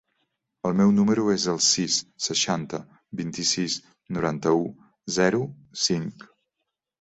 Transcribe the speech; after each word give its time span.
El 0.67 0.77
meu 0.77 0.93
número 0.99 1.25
es 1.33 1.43
el 1.51 1.59
sis, 1.65 1.97
seixanta, 2.27 2.79
vint-i-sis, 3.19 3.77
noranta-u, 4.19 4.65
zero, 5.19 5.43
cinc. 5.85 6.27